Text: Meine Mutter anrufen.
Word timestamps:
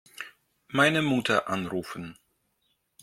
Meine 0.69 1.03
Mutter 1.03 1.47
anrufen. 1.47 2.17